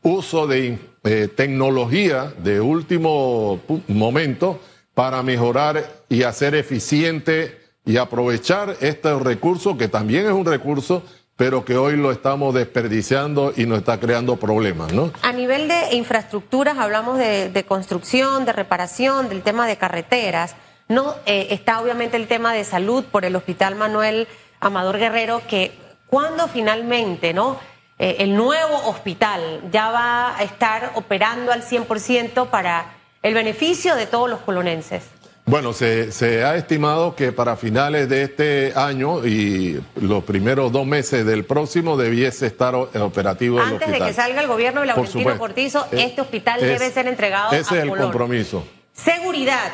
uso 0.03 0.47
de 0.47 0.79
eh, 1.05 1.29
tecnología 1.29 2.33
de 2.39 2.61
último 2.61 3.61
momento 3.89 4.59
para 4.95 5.23
mejorar 5.23 5.85
y 6.09 6.23
hacer 6.23 6.55
eficiente 6.55 7.59
y 7.85 7.99
aprovechar 7.99 8.77
este 8.81 9.15
recurso, 9.19 9.77
que 9.77 9.89
también 9.89 10.27
es 10.27 10.33
un 10.33 10.47
recurso, 10.47 11.03
pero 11.37 11.65
que 11.65 11.77
hoy 11.77 11.97
lo 11.97 12.13
estamos 12.13 12.55
desperdiciando 12.55 13.53
y 13.57 13.65
nos 13.65 13.79
está 13.79 13.99
creando 13.99 14.37
problemas, 14.37 14.93
¿no? 14.93 15.11
A 15.23 15.33
nivel 15.33 15.69
de 15.69 15.95
infraestructuras, 15.95 16.77
hablamos 16.77 17.19
de, 17.19 17.65
construcción, 17.67 18.45
de 18.45 18.53
reparación, 18.53 19.31
del 19.31 19.43
tema 19.43 19.67
de 19.67 19.77
carreteras, 19.77 20.55
¿no? 20.89 21.15
Eh, 21.25 21.49
está 21.51 21.81
obviamente 21.81 22.19
el 22.19 22.29
tema 22.29 22.53
de 22.53 22.65
salud 22.65 23.05
por 23.05 23.25
el 23.25 23.37
Hospital 23.37 23.77
Manuel 23.77 24.29
Amador 24.61 24.99
Guerrero, 24.99 25.43
que 25.49 25.73
cuando 26.07 26.49
finalmente, 26.49 27.33
¿no? 27.33 27.59
Eh, 27.99 28.17
el 28.21 28.35
nuevo 28.35 28.88
hospital 28.88 29.61
ya 29.71 29.90
va 29.90 30.37
a 30.37 30.43
estar 30.43 30.93
operando 30.95 31.52
al 31.52 31.62
100% 31.62 32.49
para 32.49 32.95
el 33.23 33.35
beneficio 33.35 33.95
de 33.95 34.07
todos 34.07 34.31
los 34.31 34.40
colonenses. 34.40 35.02
Bueno, 35.50 35.73
se, 35.73 36.45
ha 36.45 36.55
estimado 36.55 37.17
que 37.17 37.33
para 37.33 37.57
finales 37.57 38.09
de 38.09 38.23
este 38.23 38.73
año 38.76 39.26
y 39.26 39.83
los 39.97 40.23
primeros 40.23 40.71
dos 40.71 40.87
meses 40.87 41.26
del 41.26 41.45
próximo 41.45 41.97
debiese 41.97 42.47
estar 42.47 42.75
operativo 42.75 43.61
el 43.61 43.67
Antes 43.67 43.90
de 43.90 43.99
que 43.99 44.12
salga 44.12 44.43
el 44.43 44.47
gobierno 44.47 44.83
de 44.83 44.87
Laurentino 44.87 45.37
Cortizo, 45.38 45.87
este 45.90 46.21
hospital 46.21 46.61
debe 46.61 46.90
ser 46.90 47.09
entregado 47.09 47.52
ese 47.52 47.79
es 47.79 47.83
el 47.83 47.90
compromiso. 47.90 48.64
Seguridad, 48.93 49.73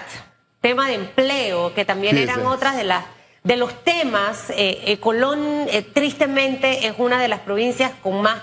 tema 0.62 0.88
de 0.88 0.94
empleo, 0.94 1.74
que 1.74 1.84
también 1.84 2.16
eran 2.16 2.46
otras 2.46 2.76
de 2.76 2.84
las 2.84 3.04
de 3.46 3.56
los 3.56 3.84
temas. 3.84 4.50
Eh, 4.50 4.82
eh, 4.86 4.98
Colón, 4.98 5.66
eh, 5.70 5.82
tristemente, 5.82 6.88
es 6.88 6.94
una 6.98 7.20
de 7.20 7.28
las 7.28 7.40
provincias 7.40 7.92
con 8.02 8.20
más 8.20 8.42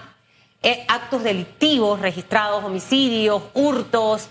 actos 0.87 1.23
delictivos 1.25 1.99
registrados, 1.99 2.63
homicidios, 2.63 3.43
hurtos 3.53 4.29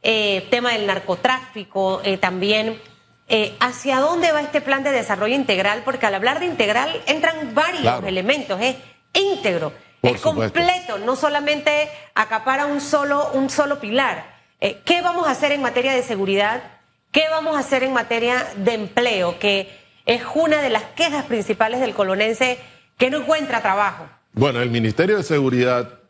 tema 0.00 0.70
del 0.74 0.86
narcotráfico 0.86 2.00
eh, 2.04 2.18
también. 2.18 2.80
Eh, 3.28 3.56
¿Hacia 3.58 3.98
dónde 3.98 4.30
va 4.30 4.42
este 4.42 4.60
plan 4.60 4.84
de 4.84 4.92
desarrollo 4.92 5.34
integral? 5.34 5.82
Porque 5.84 6.06
al 6.06 6.14
hablar 6.14 6.38
de 6.38 6.46
integral 6.46 7.02
entran 7.06 7.52
varios 7.52 8.04
elementos, 8.04 8.60
es 8.60 8.76
íntegro, 9.12 9.72
es 10.02 10.20
completo, 10.20 10.98
no 10.98 11.16
solamente 11.16 11.90
acapara 12.14 12.66
un 12.66 12.80
solo, 12.80 13.30
un 13.32 13.50
solo 13.50 13.80
pilar. 13.80 14.24
¿Qué 14.60 15.02
vamos 15.02 15.26
a 15.26 15.32
hacer 15.32 15.50
en 15.50 15.62
materia 15.62 15.94
de 15.94 16.04
seguridad? 16.04 16.62
¿Qué 17.10 17.24
vamos 17.28 17.56
a 17.56 17.58
hacer 17.58 17.82
en 17.82 17.92
materia 17.92 18.46
de 18.54 18.74
empleo? 18.74 19.40
Que 19.40 19.81
es 20.06 20.22
una 20.34 20.60
de 20.62 20.70
las 20.70 20.84
quejas 20.96 21.24
principales 21.24 21.80
del 21.80 21.94
colonense 21.94 22.58
que 22.98 23.10
no 23.10 23.18
encuentra 23.18 23.62
trabajo. 23.62 24.06
Bueno, 24.32 24.60
el 24.60 24.70
Ministerio 24.70 25.18
de 25.18 25.22
Seguridad, 25.22 26.00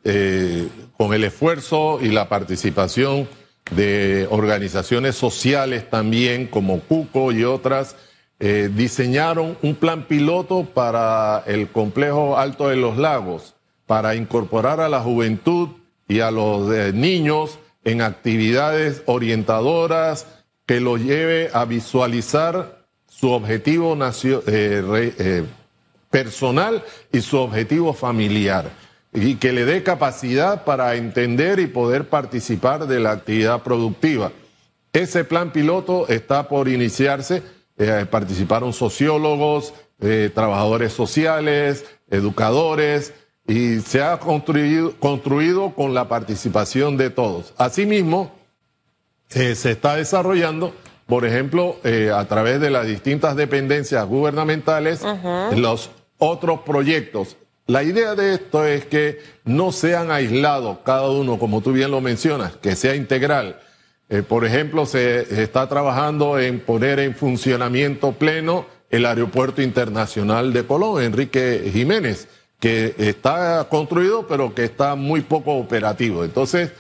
con 0.97 1.15
el 1.15 1.25
esfuerzo 1.25 1.99
y 2.01 2.09
la 2.09 2.29
participación 2.29 3.29
de 3.71 4.27
organizaciones 4.31 5.17
sociales 5.17 5.89
también, 5.89 6.47
como 6.47 6.81
Cuco 6.81 7.33
y 7.33 7.45
otras, 7.45 7.97
eh, 8.41 8.71
diseñaron 8.75 9.57
un 9.63 9.77
plan 9.77 10.05
piloto 10.05 10.65
para 10.65 11.45
el 11.47 11.69
complejo 11.69 12.37
Alto 12.37 12.69
de 12.69 12.77
los 12.77 12.97
Lagos, 12.97 13.55
para 13.87 14.17
incorporar 14.17 14.81
a 14.81 14.89
la 14.89 15.01
juventud 15.01 15.69
y 16.09 16.21
a 16.21 16.31
los 16.31 16.75
eh, 16.75 16.93
niños 16.93 17.59
en 17.85 18.03
actividades 18.03 19.03
orientadoras 19.07 20.27
que 20.67 20.81
los 20.81 21.01
lleve 21.01 21.51
a 21.53 21.65
visualizar 21.65 22.82
su 23.23 23.31
objetivo 23.31 23.97
eh, 24.49 25.45
personal 26.11 26.83
y 27.13 27.21
su 27.21 27.39
objetivo 27.39 27.93
familiar 27.93 28.69
y 29.13 29.37
que 29.37 29.53
le 29.53 29.65
dé 29.65 29.85
capacidad 29.85 30.65
para 30.65 30.97
entender 30.97 31.61
y 31.61 31.69
poder 31.69 32.09
participar 32.09 32.89
de 32.89 32.99
la 32.99 33.13
actividad 33.13 33.63
productiva. 33.63 34.33
Ese 34.93 35.23
plan 35.23 35.53
piloto 35.53 36.09
está 36.09 36.49
por 36.49 36.67
iniciarse, 36.67 37.45
eh, 37.79 38.07
participaron 38.11 38.73
sociólogos, 38.73 39.73
eh, 40.01 40.29
trabajadores 40.35 40.93
sociales, 40.93 41.85
educadores, 42.11 43.15
y 43.47 43.79
se 43.83 44.03
ha 44.03 44.19
construido, 44.19 44.99
construido 44.99 45.77
con 45.77 45.95
la 45.95 46.09
participación 46.09 46.97
de 46.97 47.11
todos. 47.11 47.55
Asimismo, 47.57 48.33
eh, 49.31 49.55
se 49.55 49.71
está 49.71 49.95
desarrollando, 49.95 50.75
por 51.13 51.27
ejemplo, 51.27 51.77
a 52.15 52.25
través 52.25 52.59
de 52.59 52.71
las 52.71 52.87
distintas 52.87 53.37
dependencias 53.37 54.07
gubernamentales, 54.07 55.03
los 55.55 55.91
otros 56.17 56.61
proyectos 56.61 57.37
la 57.67 57.85
idea 57.85 58.15
de 58.17 58.35
esto 58.35 58.67
es 58.67 58.87
que 58.87 59.21
no 59.45 59.71
sean 59.71 60.11
aislados 60.11 60.79
cada 60.85 61.09
uno, 61.09 61.39
como 61.39 61.61
tú 61.61 61.73
bien 61.73 61.93
lo 61.93 62.01
mencionas, 62.01 62.57
que 62.57 62.75
sea 62.75 62.97
integral. 62.97 63.61
Eh, 64.09 64.23
por 64.23 64.45
ejemplo, 64.45 64.85
se 64.85 65.43
está 65.43 65.69
trabajando 65.69 66.41
en 66.41 66.59
poner 66.61 66.99
en 66.99 67.15
funcionamiento 67.15 68.13
pleno 68.13 68.67
el 68.91 69.07
Aeropuerto 69.07 69.63
Internacional 69.63 70.53
de 70.53 70.67
Colón, 70.67 71.03
Enrique 71.03 71.71
Jiménez, 71.73 72.27
que 72.59 72.95
está 72.99 73.69
construido, 73.71 74.27
pero 74.27 74.55
que 74.55 74.65
está 74.65 74.97
muy 74.97 75.21
poco 75.21 75.55
operativo. 75.55 76.25
Entonces, 76.25 76.73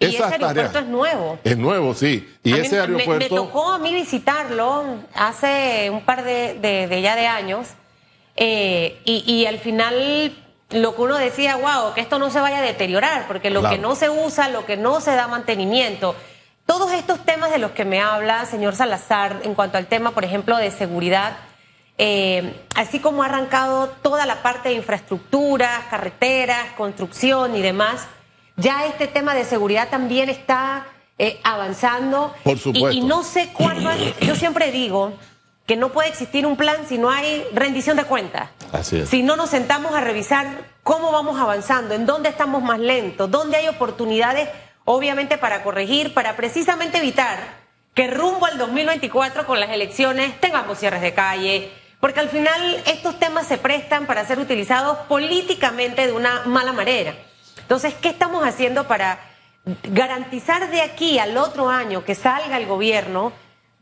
y 0.00 0.06
ese 0.06 0.24
aeropuerto 0.24 0.78
es 0.80 0.86
nuevo. 0.86 1.38
Es 1.44 1.56
nuevo, 1.56 1.94
sí. 1.94 2.28
Y 2.42 2.54
ese 2.54 2.80
aeropuerto. 2.80 3.18
Me, 3.18 3.28
tocó 3.28 3.70
a 3.70 3.78
mí 3.78 3.94
visitarlo 3.94 4.84
hace 5.14 5.90
un 5.90 6.00
par 6.00 6.24
de, 6.24 6.58
de 6.58 7.02
ya 7.02 7.14
de 7.14 7.28
años 7.28 7.68
eh, 8.42 8.98
y, 9.04 9.44
al 9.44 9.58
final 9.58 10.32
lo 10.70 10.96
que 10.96 11.02
uno 11.02 11.18
decía, 11.18 11.56
wow, 11.56 11.92
que 11.94 12.00
esto 12.00 12.18
no 12.18 12.30
se 12.30 12.40
vaya 12.40 12.58
a 12.58 12.62
deteriorar, 12.62 13.26
porque 13.26 13.50
lo 13.50 13.62
que 13.68 13.76
no 13.76 13.94
se 13.94 14.08
usa, 14.08 14.48
lo 14.48 14.64
que 14.64 14.78
no 14.78 15.02
se 15.02 15.14
da 15.14 15.28
mantenimiento, 15.28 16.14
todos 16.64 16.90
estos 16.92 17.22
temas 17.26 17.50
de 17.50 17.58
los 17.58 17.72
que 17.72 17.84
me 17.84 18.00
habla 18.00 18.46
señor 18.46 18.76
Salazar 18.76 19.40
en 19.42 19.54
cuanto 19.54 19.76
al 19.76 19.86
tema, 19.88 20.12
por 20.12 20.24
ejemplo, 20.24 20.56
de 20.56 20.70
seguridad, 20.70 21.36
eh, 21.98 22.64
así 22.76 22.98
como 22.98 23.22
ha 23.22 23.26
arrancado 23.26 23.88
toda 24.00 24.24
la 24.24 24.42
parte 24.42 24.70
de 24.70 24.76
infraestructuras, 24.76 25.84
carreteras, 25.90 26.72
construcción 26.78 27.54
y 27.56 27.60
demás, 27.60 28.06
ya 28.56 28.86
este 28.86 29.06
tema 29.06 29.34
de 29.34 29.44
seguridad 29.44 29.88
también 29.88 30.28
está 30.28 30.86
eh, 31.18 31.38
avanzando. 31.44 32.34
Por 32.44 32.58
supuesto. 32.58 32.90
Y, 32.90 33.02
no 33.02 33.22
sé 33.22 33.50
cuál 33.52 33.86
va, 33.86 33.94
yo 34.20 34.34
siempre 34.34 34.72
digo, 34.72 35.12
que 35.66 35.76
no 35.76 35.90
puede 35.90 36.08
existir 36.08 36.46
un 36.46 36.56
plan 36.56 36.78
si 36.88 36.98
no 36.98 37.10
hay 37.10 37.44
rendición 37.52 37.96
de 37.96 38.04
cuentas. 38.04 38.48
Así 38.72 39.00
es. 39.00 39.08
Si 39.08 39.22
no 39.22 39.36
nos 39.36 39.50
sentamos 39.50 39.94
a 39.94 40.00
revisar 40.00 40.64
cómo 40.82 41.12
vamos 41.12 41.38
avanzando, 41.38 41.94
en 41.94 42.06
dónde 42.06 42.28
estamos 42.28 42.62
más 42.62 42.80
lentos, 42.80 43.30
dónde 43.30 43.58
hay 43.58 43.68
oportunidades, 43.68 44.48
obviamente, 44.84 45.38
para 45.38 45.62
corregir, 45.62 46.14
para 46.14 46.36
precisamente 46.36 46.98
evitar 46.98 47.60
que 47.94 48.06
rumbo 48.08 48.46
al 48.46 48.58
2024 48.58 49.46
con 49.46 49.60
las 49.60 49.70
elecciones 49.70 50.40
tengamos 50.40 50.78
cierres 50.78 51.02
de 51.02 51.14
calle, 51.14 51.70
porque 52.00 52.20
al 52.20 52.30
final 52.30 52.82
estos 52.86 53.18
temas 53.18 53.46
se 53.46 53.58
prestan 53.58 54.06
para 54.06 54.24
ser 54.24 54.38
utilizados 54.38 54.98
políticamente 55.06 56.06
de 56.06 56.12
una 56.12 56.44
mala 56.46 56.72
manera. 56.72 57.14
Entonces, 57.70 57.94
¿qué 58.02 58.08
estamos 58.08 58.44
haciendo 58.44 58.88
para 58.88 59.20
garantizar 59.84 60.72
de 60.72 60.80
aquí 60.80 61.20
al 61.20 61.36
otro 61.36 61.68
año 61.68 62.04
que 62.04 62.16
salga 62.16 62.58
el 62.58 62.66
gobierno? 62.66 63.32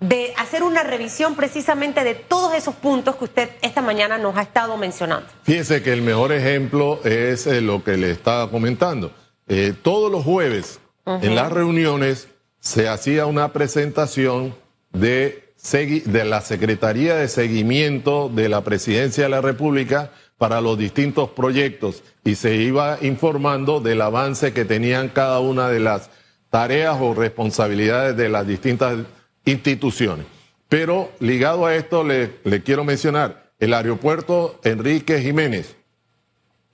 de 0.00 0.32
hacer 0.36 0.62
una 0.62 0.84
revisión 0.84 1.34
precisamente 1.34 2.04
de 2.04 2.14
todos 2.14 2.54
esos 2.54 2.76
puntos 2.76 3.16
que 3.16 3.24
usted 3.24 3.50
esta 3.62 3.82
mañana 3.82 4.16
nos 4.16 4.36
ha 4.36 4.42
estado 4.42 4.76
mencionando. 4.76 5.26
Fíjese 5.42 5.82
que 5.82 5.92
el 5.92 6.02
mejor 6.02 6.30
ejemplo 6.30 7.00
es 7.02 7.48
eh, 7.48 7.60
lo 7.60 7.82
que 7.82 7.96
le 7.96 8.12
estaba 8.12 8.48
comentando. 8.48 9.10
Eh, 9.48 9.74
todos 9.82 10.12
los 10.12 10.22
jueves 10.22 10.78
en 11.04 11.34
las 11.34 11.50
reuniones 11.50 12.28
se 12.60 12.88
hacía 12.88 13.26
una 13.26 13.52
presentación 13.52 14.54
de 14.92 15.48
de 15.72 16.24
la 16.24 16.40
Secretaría 16.40 17.16
de 17.16 17.26
Seguimiento 17.26 18.30
de 18.32 18.48
la 18.48 18.62
Presidencia 18.62 19.24
de 19.24 19.30
la 19.30 19.40
República 19.40 20.12
para 20.38 20.60
los 20.60 20.78
distintos 20.78 21.30
proyectos 21.30 22.04
y 22.24 22.36
se 22.36 22.54
iba 22.56 22.98
informando 23.02 23.80
del 23.80 24.00
avance 24.00 24.52
que 24.52 24.64
tenían 24.64 25.08
cada 25.08 25.40
una 25.40 25.68
de 25.68 25.80
las 25.80 26.10
tareas 26.48 26.96
o 27.00 27.12
responsabilidades 27.12 28.16
de 28.16 28.28
las 28.28 28.46
distintas 28.46 28.98
instituciones. 29.44 30.26
Pero 30.68 31.10
ligado 31.18 31.66
a 31.66 31.74
esto 31.74 32.04
le, 32.04 32.30
quiero 32.62 32.84
mencionar, 32.84 33.50
el 33.58 33.74
aeropuerto 33.74 34.60
Enrique 34.62 35.20
Jiménez 35.20 35.76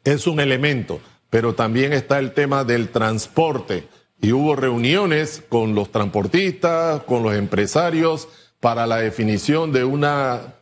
es 0.04 0.26
un 0.26 0.40
elemento, 0.40 1.00
pero 1.30 1.54
también 1.54 1.92
está 1.92 2.18
el 2.18 2.32
tema 2.32 2.64
del 2.64 2.90
transporte 2.90 3.88
y 4.20 4.32
hubo 4.32 4.56
reuniones 4.56 5.42
con 5.48 5.74
los 5.74 5.90
transportistas, 5.90 7.02
con 7.04 7.22
los 7.22 7.34
empresarios, 7.34 8.28
para 8.60 8.86
la 8.86 8.96
definición 8.96 9.72
de 9.72 9.84
una 9.84 10.54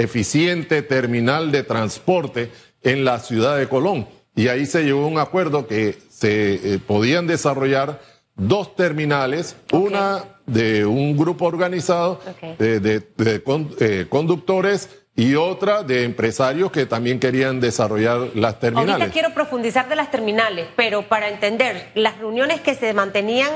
eficiente 0.00 0.82
terminal 0.82 1.52
de 1.52 1.62
transporte 1.62 2.50
en 2.82 3.04
la 3.04 3.18
ciudad 3.18 3.58
de 3.58 3.68
Colón. 3.68 4.08
Y 4.34 4.48
ahí 4.48 4.66
se 4.66 4.84
llegó 4.84 5.04
a 5.04 5.08
un 5.08 5.18
acuerdo 5.18 5.66
que 5.66 5.96
se 6.08 6.74
eh, 6.74 6.78
podían 6.78 7.26
desarrollar 7.26 8.00
dos 8.36 8.74
terminales, 8.74 9.56
una 9.72 10.24
de 10.46 10.86
un 10.86 11.16
grupo 11.16 11.46
organizado 11.46 12.20
de, 12.58 13.02
eh, 13.18 14.06
conductores 14.08 14.88
y 15.14 15.34
otra 15.34 15.82
de 15.82 16.04
empresarios 16.04 16.72
que 16.72 16.86
también 16.86 17.20
querían 17.20 17.60
desarrollar 17.60 18.30
las 18.34 18.58
terminales. 18.58 18.94
Ahorita 18.94 19.12
quiero 19.12 19.34
profundizar 19.34 19.88
de 19.88 19.96
las 19.96 20.10
terminales, 20.10 20.68
pero 20.76 21.02
para 21.02 21.28
entender, 21.28 21.90
las 21.94 22.18
reuniones 22.18 22.60
que 22.60 22.74
se 22.74 22.94
mantenían 22.94 23.50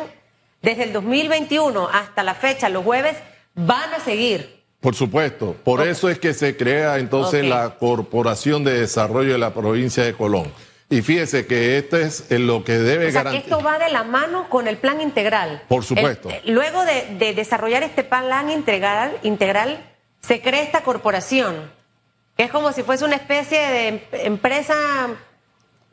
desde 0.61 0.85
el 0.85 0.93
2021 0.93 1.89
hasta 1.91 2.23
la 2.23 2.35
fecha, 2.35 2.69
los 2.69 2.85
jueves, 2.85 3.17
van 3.55 3.95
a 3.95 4.01
seguir. 4.01 4.64
Por 4.85 4.95
supuesto, 4.95 5.57
por 5.65 5.81
eso 5.81 6.11
es 6.11 6.19
que 6.19 6.35
se 6.35 6.59
crea 6.59 6.99
entonces 6.99 7.43
la 7.43 7.79
Corporación 7.79 8.65
de 8.65 8.81
Desarrollo 8.81 9.33
de 9.33 9.39
la 9.39 9.55
provincia 9.55 10.05
de 10.05 10.13
Colón. 10.13 10.53
Y 10.91 11.01
fíjese 11.01 11.47
que 11.47 11.79
este 11.79 12.03
es 12.03 12.31
lo 12.33 12.65
que 12.65 12.75
debe 12.75 13.09
o 13.09 13.11
sea, 13.11 13.25
Que 13.25 13.39
esto 13.39 13.63
va 13.63 13.79
de 13.79 13.91
la 13.91 14.05
mano 14.05 14.47
con 14.51 14.69
el 14.69 14.77
plan 14.77 15.01
integral. 15.01 15.63
Por 15.69 15.85
supuesto. 15.85 16.29
Eh, 16.29 16.43
luego 16.45 16.85
de, 16.85 17.33
desarrollar 17.33 17.83
este 17.83 18.05
plan 18.05 18.51
integral, 18.51 19.17
integral, 19.23 19.91
se 20.21 20.43
crea 20.43 20.63
esta 20.63 20.83
corporación, 20.83 21.73
que 22.37 22.43
es 22.43 22.51
como 22.51 22.71
si 22.73 22.83
fuese 22.83 23.07
una 23.07 23.17
especie 23.17 23.59
de 23.59 23.89
em, 23.89 24.01
empresa. 24.13 24.75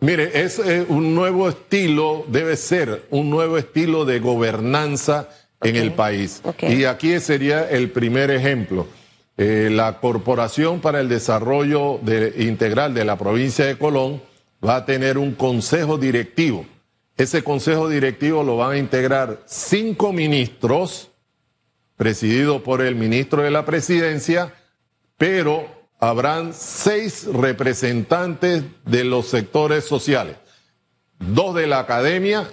Mire, 0.01 0.41
es 0.41 0.59
un 0.89 1.15
nuevo 1.15 1.47
estilo, 1.47 2.25
debe 2.27 2.57
ser 2.57 3.05
un 3.09 3.29
nuevo 3.29 3.57
estilo 3.57 4.03
de 4.03 4.19
gobernanza 4.19 5.29
en 5.61 5.75
el 5.75 5.93
país. 5.93 6.41
Y 6.61 6.85
aquí 6.85 7.19
sería 7.19 7.69
el 7.69 7.91
primer 7.91 8.31
ejemplo. 8.31 8.87
Eh, 9.37 9.69
la 9.71 9.99
Corporación 9.99 10.81
para 10.81 10.99
el 10.99 11.09
Desarrollo 11.09 11.99
Integral 12.37 12.93
de 12.93 13.05
la 13.05 13.17
provincia 13.17 13.65
de 13.65 13.77
Colón 13.77 14.21
va 14.63 14.77
a 14.77 14.85
tener 14.85 15.17
un 15.17 15.33
consejo 15.33 15.97
directivo. 15.97 16.65
Ese 17.17 17.43
consejo 17.43 17.89
directivo 17.89 18.43
lo 18.43 18.57
van 18.57 18.71
a 18.71 18.77
integrar 18.77 19.41
cinco 19.45 20.11
ministros, 20.13 21.09
presidido 21.95 22.63
por 22.63 22.81
el 22.81 22.95
ministro 22.95 23.43
de 23.43 23.51
la 23.51 23.65
presidencia, 23.65 24.53
pero 25.17 25.67
habrán 25.99 26.53
seis 26.53 27.27
representantes 27.31 28.63
de 28.85 29.03
los 29.03 29.27
sectores 29.27 29.85
sociales, 29.85 30.37
dos 31.19 31.53
de 31.53 31.67
la 31.67 31.79
academia, 31.79 32.49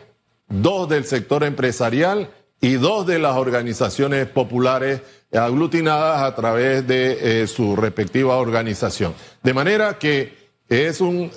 dos 0.48 0.88
del 0.88 1.04
sector 1.04 1.44
empresarial 1.44 2.30
y 2.60 2.74
dos 2.74 3.06
de 3.06 3.18
las 3.18 3.36
organizaciones 3.36 4.26
populares 4.26 5.02
aglutinadas 5.32 6.22
a 6.22 6.34
través 6.34 6.86
de 6.86 7.42
eh, 7.42 7.46
su 7.46 7.76
respectiva 7.76 8.36
organización. 8.36 9.14
De 9.42 9.54
manera 9.54 9.98
que 9.98 10.36
es 10.68 11.00
un, 11.00 11.30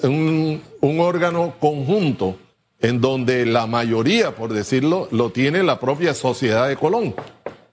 un, 0.82 1.00
órgano 1.00 1.56
conjunto 1.60 2.38
en 2.80 3.00
donde 3.00 3.46
la 3.46 3.68
mayoría, 3.68 4.36
por 4.36 4.54
decirlo, 4.54 5.08
lo 5.12 5.32
tiene 5.32 5.64
la 5.64 5.80
propia 5.80 6.14
sociedad 6.14 6.68
de 6.68 6.76
Colón. 6.76 7.16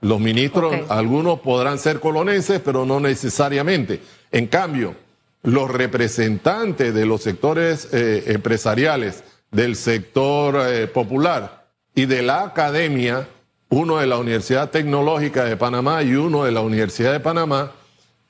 Los 0.00 0.21
ministros, 0.21 0.75
algunos 0.88 1.40
podrán 1.40 1.78
ser 1.78 1.99
colonenses, 1.99 2.61
pero 2.61 2.84
no 2.87 3.00
necesariamente. 3.00 4.00
En 4.30 4.47
cambio, 4.47 4.95
los 5.43 5.71
representantes 5.71 6.95
de 6.95 7.06
los 7.06 7.23
sectores 7.23 7.89
eh, 7.93 8.25
empresariales, 8.28 9.25
del 9.50 9.76
sector 9.76 10.61
eh, 10.67 10.87
popular 10.87 11.69
y 11.95 12.06
de 12.06 12.23
la 12.23 12.43
academia, 12.43 13.26
uno 13.71 13.99
de 13.99 14.07
la 14.07 14.19
Universidad 14.19 14.71
Tecnológica 14.71 15.45
de 15.45 15.57
Panamá 15.57 16.02
y 16.02 16.15
uno 16.15 16.45
de 16.45 16.52
la 16.52 16.61
Universidad 16.61 17.13
de 17.13 17.21
Panamá, 17.21 17.73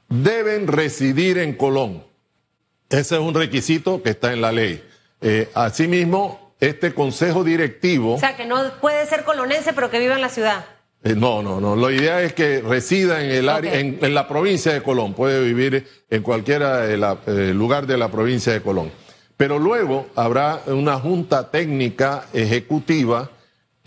deben 0.08 0.66
residir 0.66 1.38
en 1.38 1.54
Colón. 1.54 2.04
Ese 2.90 3.16
es 3.16 3.20
un 3.20 3.34
requisito 3.34 4.02
que 4.02 4.10
está 4.10 4.32
en 4.32 4.40
la 4.40 4.52
ley. 4.52 4.82
Eh, 5.20 5.50
asimismo, 5.54 6.54
este 6.58 6.94
consejo 6.94 7.44
directivo... 7.44 8.14
O 8.14 8.18
sea, 8.18 8.36
que 8.36 8.46
no 8.46 8.58
puede 8.80 9.06
ser 9.06 9.24
colonense, 9.24 9.72
pero 9.72 9.90
que 9.90 9.98
viva 9.98 10.14
en 10.14 10.22
la 10.22 10.28
ciudad. 10.28 10.64
Eh, 11.04 11.14
no, 11.14 11.42
no, 11.42 11.60
no. 11.60 11.76
La 11.76 11.92
idea 11.92 12.22
es 12.22 12.32
que 12.32 12.60
resida 12.60 13.22
en 13.22 13.30
el 13.30 13.48
área, 13.48 13.78
en, 13.78 14.14
la 14.14 14.26
provincia 14.26 14.72
de 14.72 14.82
Colón. 14.82 15.14
Puede 15.14 15.44
vivir 15.44 15.86
en 16.10 16.22
cualquier 16.22 16.62
eh, 16.64 17.54
lugar 17.54 17.86
de 17.86 17.96
la 17.96 18.10
provincia 18.10 18.52
de 18.52 18.62
Colón. 18.62 18.90
Pero 19.36 19.58
luego 19.60 20.08
habrá 20.16 20.62
una 20.66 20.98
junta 20.98 21.50
técnica 21.50 22.26
ejecutiva 22.32 23.30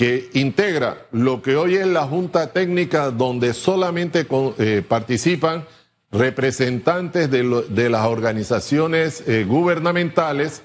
que 0.02 0.32
integra 0.34 1.06
lo 1.12 1.44
que 1.44 1.56
hoy 1.56 1.76
es 1.76 1.86
la 1.86 2.08
Junta 2.08 2.48
Técnica 2.48 3.12
donde 3.12 3.54
solamente 3.54 4.26
eh, 4.58 4.82
participan 4.82 5.64
representantes 6.12 7.30
de, 7.30 7.88
las 7.88 8.08
organizaciones 8.08 9.24
eh, 9.28 9.44
gubernamentales, 9.44 10.64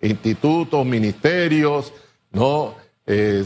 institutos, 0.00 0.86
ministerios, 0.86 1.92
¿no? 2.30 2.76
Eh, 3.04 3.44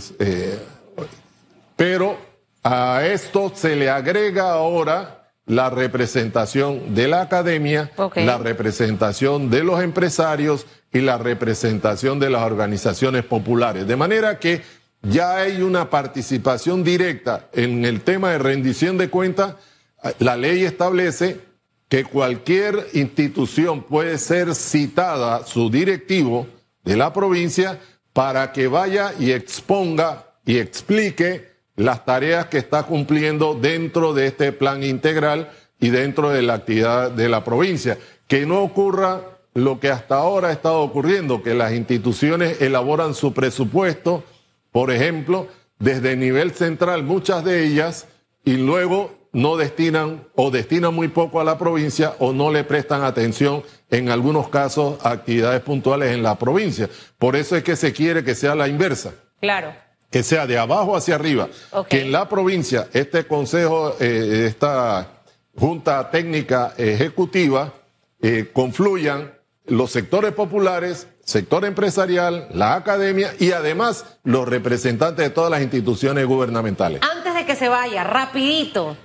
pero 1.76 2.18
a 2.62 3.06
esto 3.06 3.50
se 3.54 3.74
le 3.74 3.88
agrega 3.88 4.52
ahora 4.52 5.30
la 5.46 5.70
representación 5.70 6.94
de 6.94 7.08
la 7.08 7.22
academia, 7.22 7.90
la 8.16 8.36
representación 8.36 9.48
de 9.48 9.64
los 9.64 9.82
empresarios 9.82 10.66
y 10.92 11.00
la 11.00 11.16
representación 11.16 12.18
de 12.18 12.28
las 12.28 12.42
organizaciones 12.42 13.24
populares. 13.24 13.86
De 13.86 13.96
manera 13.96 14.38
que 14.38 14.81
ya 15.02 15.36
hay 15.36 15.62
una 15.62 15.90
participación 15.90 16.84
directa 16.84 17.48
en 17.52 17.84
el 17.84 18.02
tema 18.02 18.30
de 18.30 18.38
rendición 18.38 18.98
de 18.98 19.10
cuentas. 19.10 19.56
La 20.18 20.36
ley 20.36 20.64
establece 20.64 21.40
que 21.88 22.04
cualquier 22.04 22.88
institución 22.94 23.82
puede 23.82 24.16
ser 24.18 24.54
citada, 24.54 25.44
su 25.44 25.70
directivo 25.70 26.46
de 26.84 26.96
la 26.96 27.12
provincia, 27.12 27.80
para 28.12 28.52
que 28.52 28.66
vaya 28.68 29.12
y 29.18 29.32
exponga 29.32 30.26
y 30.44 30.58
explique 30.58 31.52
las 31.76 32.04
tareas 32.04 32.46
que 32.46 32.58
está 32.58 32.84
cumpliendo 32.84 33.54
dentro 33.54 34.14
de 34.14 34.26
este 34.26 34.52
plan 34.52 34.82
integral 34.82 35.50
y 35.80 35.90
dentro 35.90 36.30
de 36.30 36.42
la 36.42 36.54
actividad 36.54 37.10
de 37.10 37.28
la 37.28 37.44
provincia. 37.44 37.98
Que 38.26 38.46
no 38.46 38.62
ocurra 38.62 39.20
lo 39.54 39.80
que 39.80 39.90
hasta 39.90 40.16
ahora 40.16 40.48
ha 40.48 40.52
estado 40.52 40.80
ocurriendo, 40.80 41.42
que 41.42 41.54
las 41.54 41.72
instituciones 41.72 42.60
elaboran 42.62 43.14
su 43.14 43.34
presupuesto, 43.34 44.24
por 44.72 44.90
ejemplo, 44.90 45.46
desde 45.78 46.12
el 46.12 46.20
nivel 46.20 46.52
central, 46.52 47.04
muchas 47.04 47.44
de 47.44 47.64
ellas, 47.64 48.08
y 48.44 48.56
luego 48.56 49.22
no 49.32 49.56
destinan 49.56 50.26
o 50.34 50.50
destinan 50.50 50.94
muy 50.94 51.08
poco 51.08 51.40
a 51.40 51.44
la 51.44 51.58
provincia 51.58 52.14
o 52.18 52.32
no 52.32 52.50
le 52.50 52.64
prestan 52.64 53.02
atención 53.02 53.62
en 53.90 54.10
algunos 54.10 54.48
casos 54.48 54.98
a 55.04 55.10
actividades 55.10 55.60
puntuales 55.62 56.12
en 56.12 56.22
la 56.22 56.38
provincia. 56.38 56.88
Por 57.18 57.36
eso 57.36 57.56
es 57.56 57.62
que 57.62 57.76
se 57.76 57.92
quiere 57.92 58.24
que 58.24 58.34
sea 58.34 58.54
la 58.54 58.68
inversa. 58.68 59.12
Claro. 59.40 59.74
Que 60.10 60.22
sea 60.22 60.46
de 60.46 60.58
abajo 60.58 60.94
hacia 60.96 61.14
arriba. 61.14 61.48
Que 61.88 62.02
en 62.02 62.12
la 62.12 62.28
provincia 62.28 62.88
este 62.92 63.26
consejo, 63.26 63.96
eh, 63.98 64.44
esta 64.46 65.22
junta 65.56 66.10
técnica 66.10 66.74
ejecutiva, 66.76 67.72
eh, 68.20 68.50
confluyan 68.52 69.32
los 69.66 69.90
sectores 69.90 70.32
populares, 70.32 71.08
sector 71.24 71.64
empresarial, 71.64 72.48
la 72.52 72.74
academia 72.74 73.34
y 73.38 73.52
además 73.52 74.04
los 74.24 74.48
representantes 74.48 75.24
de 75.24 75.30
todas 75.30 75.50
las 75.50 75.62
instituciones 75.62 76.26
gubernamentales. 76.26 77.00
Antes 77.02 77.34
de 77.34 77.46
que 77.46 77.56
se 77.56 77.68
vaya, 77.68 78.04
rapidito, 78.04 78.96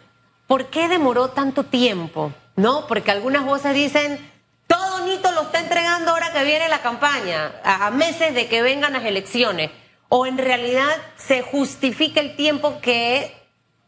¿por 0.48 0.68
qué 0.68 0.88
demoró 0.88 1.30
tanto 1.30 1.64
tiempo? 1.64 2.34
No, 2.56 2.88
porque 2.88 3.12
algunas 3.12 3.46
voces 3.46 3.74
dicen, 3.74 4.20
todo 4.66 5.06
Nito 5.06 5.32
lo 5.32 5.44
está 5.44 5.60
entregando 5.60 6.12
ahora 6.12 6.34
que 6.34 6.44
viene 6.44 6.68
la 6.70 6.82
campaña, 6.82 7.54
a 7.64 7.92
meses 7.92 8.34
de 8.34 8.48
que 8.48 8.62
vengan 8.62 8.94
las 8.94 9.06
elecciones. 9.06 9.72
¿O 10.10 10.26
en 10.26 10.38
realidad 10.38 10.96
se 11.18 11.42
justifica 11.42 12.22
el 12.22 12.38
tiempo 12.38 12.80
que 12.82 13.36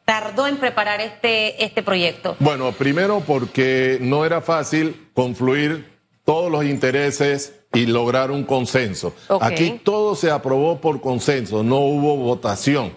tardó 0.03 0.47
en 0.47 0.57
preparar 0.57 0.99
este, 0.99 1.63
este 1.63 1.81
proyecto? 1.81 2.35
Bueno, 2.39 2.73
primero 2.73 3.21
porque 3.25 3.99
no 4.01 4.25
era 4.25 4.41
fácil 4.41 5.09
confluir 5.13 5.97
todos 6.25 6.51
los 6.51 6.65
intereses 6.65 7.58
y 7.73 7.85
lograr 7.85 8.31
un 8.31 8.43
consenso. 8.43 9.13
Aquí 9.41 9.79
todo 9.83 10.15
se 10.15 10.31
aprobó 10.31 10.81
por 10.81 11.01
consenso, 11.01 11.63
no 11.63 11.79
hubo 11.79 12.17
votación. 12.17 12.93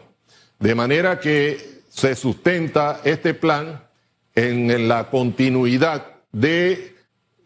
De 0.58 0.74
manera 0.74 1.20
que 1.20 1.82
se 1.90 2.14
sustenta 2.14 3.00
este 3.04 3.34
plan 3.34 3.82
en 4.34 4.88
la 4.88 5.10
continuidad 5.10 6.06
de 6.32 6.96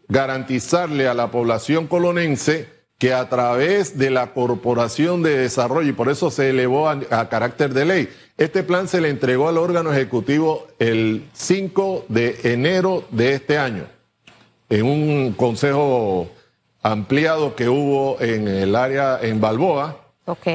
garantizarle 0.07 1.07
a 1.07 1.13
la 1.13 1.31
población 1.31 1.87
colonense 1.87 2.77
que 2.97 3.13
a 3.13 3.29
través 3.29 3.97
de 3.97 4.09
la 4.09 4.33
Corporación 4.33 5.21
de 5.21 5.37
Desarrollo, 5.37 5.89
y 5.89 5.93
por 5.93 6.09
eso 6.09 6.31
se 6.31 6.49
elevó 6.49 6.89
a, 6.89 7.29
carácter 7.29 7.73
de 7.73 7.85
ley, 7.85 8.09
este 8.37 8.63
plan 8.63 8.87
se 8.87 9.01
le 9.01 9.09
entregó 9.09 9.47
al 9.47 9.57
órgano 9.57 9.91
ejecutivo 9.91 10.67
el 10.79 11.27
5 11.33 12.05
de 12.07 12.39
enero 12.43 13.03
de 13.11 13.33
este 13.33 13.59
año, 13.59 13.85
en 14.69 14.85
un 14.85 15.33
consejo 15.33 16.31
ampliado 16.83 17.55
que 17.55 17.69
hubo 17.69 18.21
en 18.21 18.47
el 18.47 18.75
área 18.75 19.19
en 19.21 19.41
Balboa. 19.41 19.97
Ok. 20.25 20.47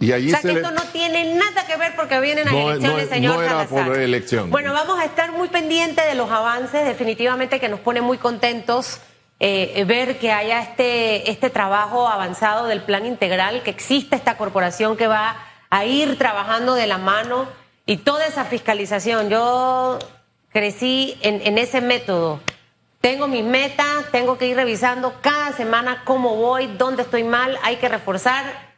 Y, 0.00 0.12
allí 0.12 0.28
o 0.28 0.30
sea 0.30 0.40
que 0.40 0.58
esto 0.58 0.70
no 0.70 0.82
tiene 0.92 1.34
nada 1.34 1.66
que 1.66 1.76
ver 1.76 1.96
porque 1.96 2.20
vienen 2.20 2.46
a 2.46 2.52
elecciones, 2.52 3.08
señor 3.08 3.36
no 3.36 3.42
era 3.42 3.66
por 3.66 3.98
elección. 3.98 4.50
Bueno, 4.50 4.72
vamos 4.72 4.98
a 4.98 5.04
estar 5.04 5.32
muy 5.32 5.48
pendientes 5.48 6.06
de 6.06 6.14
los 6.14 6.30
avances, 6.30 6.86
definitivamente 6.86 7.58
que 7.58 7.68
nos 7.68 7.80
pone 7.80 8.00
muy 8.00 8.16
contentos 8.18 9.00
eh, 9.40 9.84
ver 9.86 10.18
que 10.18 10.32
haya 10.32 10.60
este, 10.60 11.30
este 11.30 11.48
trabajo 11.48 12.08
avanzado 12.08 12.66
del 12.66 12.82
plan 12.82 13.06
integral, 13.06 13.62
que 13.62 13.70
existe 13.70 14.16
esta 14.16 14.36
corporación 14.36 14.96
que 14.96 15.06
va 15.06 15.36
a 15.70 15.84
ir 15.84 16.18
trabajando 16.18 16.74
de 16.74 16.88
la 16.88 16.98
mano 16.98 17.46
y 17.86 17.98
toda 17.98 18.26
esa 18.26 18.44
fiscalización. 18.44 19.30
Yo 19.30 19.98
crecí 20.52 21.16
en, 21.22 21.40
en 21.44 21.56
ese 21.58 21.80
método. 21.80 22.40
Tengo 23.00 23.28
mis 23.28 23.44
metas, 23.44 24.06
tengo 24.10 24.38
que 24.38 24.46
ir 24.48 24.56
revisando 24.56 25.14
cada 25.20 25.52
semana 25.52 26.02
cómo 26.04 26.34
voy, 26.34 26.66
dónde 26.78 27.02
estoy 27.02 27.22
mal, 27.22 27.58
hay 27.62 27.76
que 27.76 27.88
reforzar. 27.88 28.74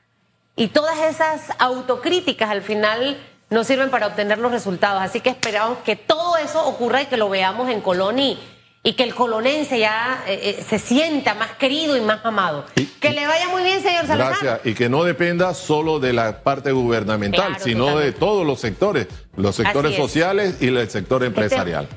Y 0.57 0.69
todas 0.69 0.99
esas 0.99 1.53
autocríticas 1.59 2.51
al 2.51 2.61
final 2.61 3.17
nos 3.49 3.67
sirven 3.67 3.91
para 3.91 4.09
obtener 4.09 4.39
los 4.39 4.53
resultados. 4.53 5.03
Así 5.03 5.21
que 5.21 5.31
esperamos 5.31 5.79
que 5.79 5.97
todo 5.97 6.37
eso 6.37 6.67
ocurra 6.67 7.03
y 7.03 7.07
que 7.07 7.17
lo 7.17 7.31
veamos 7.31 7.71
en 7.71 7.81
Colón 7.81 8.19
y, 8.19 8.39
y 8.83 8.95
que 8.95 9.03
el 9.03 9.15
colonense 9.15 9.79
ya 9.79 10.25
eh, 10.27 10.57
eh, 10.59 10.65
se 10.67 10.79
sienta 10.79 11.35
más 11.35 11.53
querido 11.53 11.97
y 11.97 12.01
más 12.01 12.25
amado. 12.25 12.65
que 13.01 13.11
le 13.11 13.27
vaya 13.27 13.49
muy 13.49 13.63
bien, 13.63 13.83
señor 13.83 14.07
Salazar. 14.07 14.39
Gracias. 14.43 14.67
Y 14.67 14.75
que 14.75 14.89
no 14.89 15.05
dependa 15.05 15.53
solo 15.53 15.99
de 15.99 16.13
la 16.15 16.43
parte 16.43 16.73
gubernamental, 16.73 17.57
sino 17.59 17.99
de 17.99 18.13
todos 18.13 18.47
los 18.47 18.61
sectores, 18.61 19.09
los 19.37 19.57
sectores 19.57 19.97
sociales 19.97 20.57
y 20.61 20.69
el 20.69 20.89
sector 20.89 21.25
empresarial. 21.25 21.89